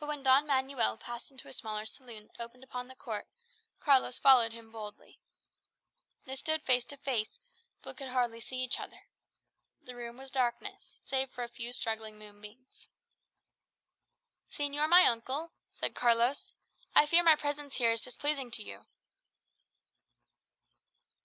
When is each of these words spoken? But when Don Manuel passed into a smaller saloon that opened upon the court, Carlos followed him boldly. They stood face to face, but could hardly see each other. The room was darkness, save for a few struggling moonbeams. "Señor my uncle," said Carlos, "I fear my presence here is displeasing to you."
But 0.00 0.08
when 0.08 0.24
Don 0.24 0.44
Manuel 0.48 0.98
passed 0.98 1.30
into 1.30 1.46
a 1.46 1.52
smaller 1.52 1.86
saloon 1.86 2.26
that 2.26 2.42
opened 2.42 2.64
upon 2.64 2.88
the 2.88 2.96
court, 2.96 3.28
Carlos 3.78 4.18
followed 4.18 4.50
him 4.52 4.72
boldly. 4.72 5.20
They 6.24 6.34
stood 6.34 6.64
face 6.64 6.84
to 6.86 6.96
face, 6.96 7.38
but 7.80 7.96
could 7.96 8.08
hardly 8.08 8.40
see 8.40 8.56
each 8.60 8.80
other. 8.80 9.06
The 9.80 9.94
room 9.94 10.16
was 10.16 10.32
darkness, 10.32 10.94
save 11.04 11.30
for 11.30 11.44
a 11.44 11.48
few 11.48 11.72
struggling 11.72 12.18
moonbeams. 12.18 12.88
"Señor 14.50 14.88
my 14.88 15.04
uncle," 15.04 15.52
said 15.70 15.94
Carlos, 15.94 16.54
"I 16.96 17.06
fear 17.06 17.22
my 17.22 17.36
presence 17.36 17.76
here 17.76 17.92
is 17.92 18.00
displeasing 18.02 18.50
to 18.50 18.64
you." 18.64 18.86